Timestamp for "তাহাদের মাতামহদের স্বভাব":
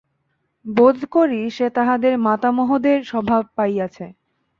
1.69-3.43